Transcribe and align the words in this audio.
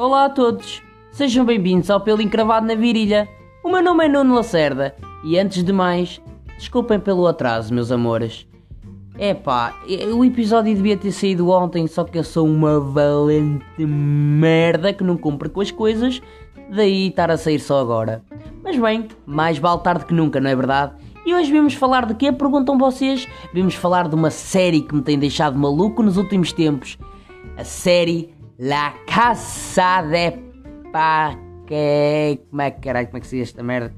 Olá 0.00 0.24
a 0.24 0.30
todos, 0.30 0.82
sejam 1.12 1.44
bem-vindos 1.44 1.90
ao 1.90 2.00
Pelo 2.00 2.22
Encravado 2.22 2.66
na 2.66 2.74
Virilha. 2.74 3.28
O 3.62 3.70
meu 3.70 3.82
nome 3.82 4.06
é 4.06 4.08
Nuno 4.08 4.34
Lacerda 4.34 4.96
e 5.22 5.38
antes 5.38 5.62
de 5.62 5.74
mais, 5.74 6.22
desculpem 6.56 6.98
pelo 6.98 7.26
atraso, 7.26 7.74
meus 7.74 7.92
amores. 7.92 8.46
Epá, 9.18 9.74
o 10.16 10.24
episódio 10.24 10.74
devia 10.74 10.96
ter 10.96 11.12
saído 11.12 11.50
ontem, 11.50 11.86
só 11.86 12.02
que 12.02 12.16
eu 12.16 12.24
sou 12.24 12.46
uma 12.46 12.80
valente 12.80 13.84
merda 13.84 14.90
que 14.94 15.04
não 15.04 15.18
cumpre 15.18 15.50
com 15.50 15.60
as 15.60 15.70
coisas, 15.70 16.22
daí 16.74 17.08
estar 17.08 17.30
a 17.30 17.36
sair 17.36 17.60
só 17.60 17.78
agora. 17.78 18.22
Mas 18.64 18.78
bem, 18.78 19.06
mais 19.26 19.58
vale 19.58 19.82
tarde 19.82 20.06
que 20.06 20.14
nunca, 20.14 20.40
não 20.40 20.48
é 20.48 20.56
verdade? 20.56 20.94
E 21.26 21.34
hoje 21.34 21.52
vimos 21.52 21.74
falar 21.74 22.06
de 22.06 22.14
quê? 22.14 22.32
Perguntam 22.32 22.78
vocês. 22.78 23.28
Vimos 23.52 23.74
falar 23.74 24.08
de 24.08 24.14
uma 24.14 24.30
série 24.30 24.80
que 24.80 24.94
me 24.94 25.02
tem 25.02 25.18
deixado 25.18 25.58
maluco 25.58 26.02
nos 26.02 26.16
últimos 26.16 26.54
tempos. 26.54 26.96
A 27.54 27.64
série 27.64 28.39
La 28.62 28.92
Casa 29.06 30.02
de 30.02 30.32
Paque... 30.92 32.40
Como 32.50 32.60
é 32.60 32.70
que 32.70 32.80
caralho, 32.82 33.06
como 33.06 33.16
é 33.16 33.20
que 33.20 33.26
se 33.26 33.36
diz 33.36 33.48
esta 33.48 33.62
merda? 33.62 33.94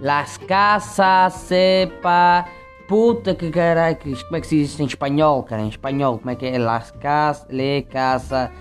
Las 0.00 0.38
Casas 0.38 1.48
de 1.48 1.88
Pa... 2.00 2.46
Puta 2.86 3.34
que 3.34 3.50
caralho, 3.50 3.96
como 3.96 4.36
é 4.36 4.40
que 4.40 4.46
se 4.46 4.58
diz 4.58 4.70
isto 4.70 4.82
em 4.84 4.86
espanhol, 4.86 5.42
cara? 5.42 5.62
Em 5.62 5.68
espanhol, 5.68 6.18
como 6.18 6.30
é 6.30 6.36
que 6.36 6.46
é? 6.46 6.56
Las 6.58 6.92
Casas, 6.92 7.48
Le 7.50 7.82
Casa... 7.90 8.52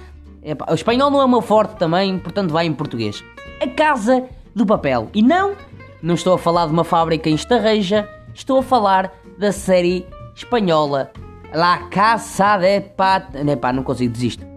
Epá, 0.41 0.65
o 0.71 0.73
espanhol 0.73 1.11
não 1.11 1.21
é 1.21 1.25
o 1.25 1.29
meu 1.29 1.43
forte 1.43 1.75
também, 1.75 2.17
portanto 2.17 2.51
vai 2.51 2.65
em 2.65 2.73
português. 2.73 3.23
A 3.61 3.67
Casa 3.67 4.25
do 4.55 4.65
Papel. 4.65 5.07
E 5.13 5.21
não, 5.21 5.55
não 6.01 6.15
estou 6.15 6.33
a 6.33 6.39
falar 6.39 6.65
de 6.65 6.73
uma 6.73 6.83
fábrica 6.83 7.29
em 7.29 7.35
Estarreja, 7.35 8.09
estou 8.33 8.57
a 8.57 8.63
falar 8.63 9.13
da 9.37 9.51
série 9.51 10.03
espanhola 10.33 11.11
La 11.53 11.77
Casa 11.89 12.57
de 12.57 12.81
Pat... 12.81 13.35
Epá, 13.35 13.71
não 13.71 13.83
consigo, 13.83 14.11
desisto. 14.11 14.56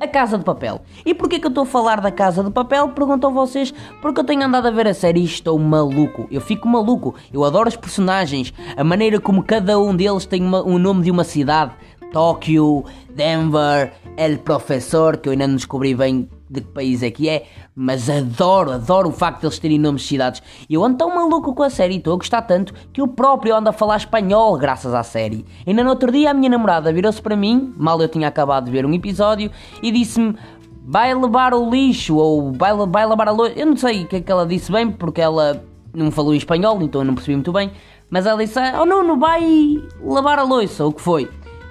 A 0.00 0.06
Casa 0.06 0.38
de 0.38 0.44
Papel. 0.44 0.80
E 1.04 1.12
porquê 1.12 1.40
que 1.40 1.46
eu 1.46 1.50
estou 1.50 1.64
a 1.64 1.66
falar 1.66 2.00
da 2.00 2.12
Casa 2.12 2.44
de 2.44 2.50
Papel? 2.50 2.88
Perguntam 2.90 3.34
vocês. 3.34 3.74
Porque 4.00 4.20
eu 4.20 4.24
tenho 4.24 4.44
andado 4.44 4.68
a 4.68 4.70
ver 4.70 4.86
a 4.86 4.94
série 4.94 5.20
e 5.20 5.24
estou 5.24 5.58
maluco. 5.58 6.28
Eu 6.30 6.40
fico 6.40 6.68
maluco. 6.68 7.16
Eu 7.32 7.44
adoro 7.44 7.68
os 7.68 7.76
personagens. 7.76 8.54
A 8.76 8.84
maneira 8.84 9.20
como 9.20 9.42
cada 9.42 9.78
um 9.78 9.94
deles 9.94 10.24
tem 10.24 10.40
uma, 10.42 10.62
um 10.62 10.78
nome 10.78 11.02
de 11.02 11.10
uma 11.10 11.24
cidade. 11.24 11.72
Tóquio, 12.12 12.84
Denver, 13.10 13.92
El 14.16 14.38
Professor, 14.38 15.16
que 15.16 15.28
eu 15.28 15.32
ainda 15.32 15.48
não 15.48 15.56
descobri 15.56 15.94
bem 15.94 16.28
de 16.50 16.60
que 16.60 16.68
país 16.68 17.02
é 17.02 17.10
que 17.10 17.28
é, 17.28 17.46
mas 17.74 18.08
adoro, 18.08 18.72
adoro 18.72 19.08
o 19.08 19.12
facto 19.12 19.40
de 19.40 19.46
eles 19.46 19.58
terem 19.58 19.78
nomes 19.78 20.02
de 20.02 20.08
cidades. 20.08 20.42
Eu 20.68 20.84
ando 20.84 20.98
tão 20.98 21.14
maluco 21.14 21.54
com 21.54 21.62
a 21.62 21.70
série 21.70 21.96
estou 21.96 22.14
a 22.14 22.16
gostar 22.16 22.42
tanto 22.42 22.72
que 22.92 23.00
eu 23.00 23.08
próprio 23.08 23.54
ando 23.54 23.68
a 23.68 23.72
falar 23.72 23.96
espanhol 23.96 24.56
graças 24.56 24.94
à 24.94 25.02
série. 25.02 25.44
Ainda 25.66 25.84
no 25.84 25.90
outro 25.90 26.10
dia 26.10 26.30
a 26.30 26.34
minha 26.34 26.50
namorada 26.50 26.92
virou-se 26.92 27.20
para 27.20 27.36
mim, 27.36 27.72
mal 27.76 28.00
eu 28.00 28.08
tinha 28.08 28.28
acabado 28.28 28.66
de 28.66 28.70
ver 28.70 28.86
um 28.86 28.92
episódio, 28.92 29.50
e 29.82 29.90
disse-me: 29.90 30.36
Vai 30.84 31.14
levar 31.14 31.52
o 31.52 31.68
lixo, 31.68 32.16
ou 32.16 32.52
vai, 32.52 32.74
vai 32.74 33.06
lavar 33.06 33.28
a 33.28 33.30
louça. 33.30 33.52
Eu 33.54 33.66
não 33.66 33.76
sei 33.76 34.04
o 34.04 34.06
que 34.06 34.16
é 34.16 34.20
que 34.20 34.32
ela 34.32 34.46
disse 34.46 34.72
bem, 34.72 34.90
porque 34.90 35.20
ela 35.20 35.62
não 35.92 36.10
falou 36.10 36.32
em 36.32 36.38
espanhol, 36.38 36.80
então 36.80 37.02
eu 37.02 37.04
não 37.04 37.14
percebi 37.14 37.34
muito 37.34 37.52
bem. 37.52 37.70
Mas 38.08 38.24
ela 38.24 38.42
disse: 38.42 38.58
Oh 38.80 38.86
não, 38.86 39.04
não 39.04 39.18
vai 39.18 39.82
lavar 40.02 40.38
a 40.38 40.44
louça, 40.44 40.84
ou 40.84 40.90
o 40.90 40.92
que 40.94 41.02
foi? 41.02 41.28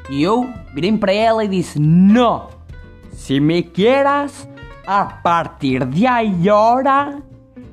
E 0.09 0.21
eu 0.21 0.47
virei 0.73 0.95
para 0.97 1.11
ela 1.11 1.43
e 1.43 1.47
disse: 1.47 1.79
Não, 1.79 2.47
se 3.11 3.39
me 3.39 3.63
quieras 3.63 4.47
a 4.87 5.03
partir 5.21 5.85
de 5.85 6.07
ahora 6.07 7.21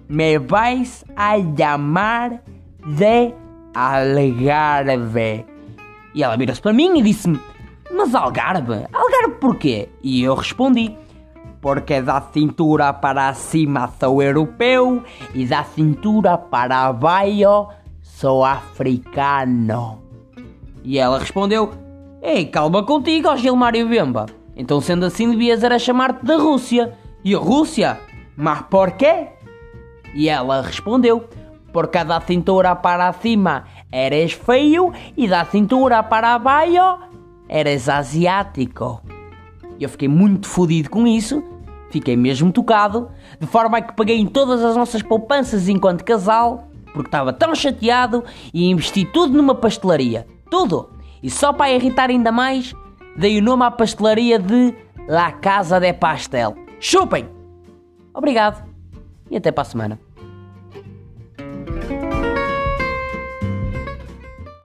me 0.09 0.37
vais 0.37 1.05
a 1.17 1.39
llamar 1.39 2.43
de 2.85 3.33
Algarve. 3.73 5.47
E 6.13 6.23
ela 6.23 6.37
virou-se 6.37 6.61
para 6.61 6.73
mim 6.73 6.99
e 6.99 7.03
disse-me: 7.03 7.41
Mas 7.93 8.15
Algarve? 8.15 8.87
Algarve 8.93 9.37
porquê? 9.41 9.89
E 10.03 10.25
eu 10.25 10.35
respondi: 10.35 10.97
Porque 11.61 12.03
da 12.03 12.21
cintura 12.21 12.93
para 12.93 13.33
cima 13.33 13.89
sou 13.99 14.21
europeu 14.21 15.03
e 15.33 15.47
da 15.47 15.63
cintura 15.63 16.37
para 16.37 16.93
baixo 16.93 17.69
sou 18.03 18.45
africano. 18.45 20.03
E 20.83 20.99
ela 20.99 21.21
respondeu: 21.21 21.71
Ei, 22.21 22.47
calma 22.47 22.83
contigo, 22.83 23.37
Gilmário 23.37 23.89
Bemba. 23.89 24.27
Então, 24.57 24.81
sendo 24.81 25.07
assim, 25.07 25.31
devias 25.31 25.63
era 25.63 25.79
chamar-te 25.79 26.25
da 26.25 26.37
Rússia. 26.37 26.97
E 27.25 27.35
Rússia? 27.35 27.99
Mas 28.37 28.63
porquê? 28.63 29.29
E 30.15 30.29
ela 30.29 30.61
respondeu: 30.61 31.29
Porque 31.73 32.05
da 32.05 32.21
cintura 32.21 32.77
para 32.77 33.13
cima 33.15 33.65
eres 33.91 34.33
feio 34.33 34.93
e 35.17 35.27
da 35.27 35.45
cintura 35.45 36.03
para 36.03 36.39
baixo 36.39 37.15
eres 37.49 37.89
asiático. 37.89 39.01
Eu 39.81 39.89
fiquei 39.89 40.09
muito 40.09 40.49
fodido 40.49 40.91
com 40.91 41.07
isso, 41.07 41.43
fiquei 41.91 42.17
mesmo 42.17 42.53
tocado, 42.53 43.09
de 43.41 43.47
forma 43.47 43.81
que 43.81 43.95
paguei 43.95 44.19
em 44.19 44.27
todas 44.27 44.63
as 44.65 44.77
nossas 44.77 45.03
poupanças 45.03 45.69
enquanto 45.69 46.05
casal, 46.05 46.69
porque 46.93 47.09
estava 47.09 47.33
tão 47.33 47.55
chateado 47.55 48.25
e 48.53 48.71
investi 48.71 49.05
tudo 49.05 49.37
numa 49.37 49.55
pastelaria. 49.55 50.27
Tudo! 50.51 50.91
E 51.23 51.31
só 51.31 51.53
para 51.53 51.73
irritar 51.73 52.11
ainda 52.11 52.31
mais, 52.31 52.75
dei 53.17 53.39
o 53.39 53.43
nome 53.43 53.65
à 53.65 53.71
pastelaria 53.71 54.39
de 54.39 54.75
La 55.09 55.33
Casa 55.33 55.81
de 55.81 55.93
Pastel. 55.93 56.64
Chupem! 56.85 57.27
Obrigado 58.13 58.63
e 59.31 59.39
até 59.39 59.51
para 59.51 59.63
a 59.63 59.65
semana. 59.65 59.99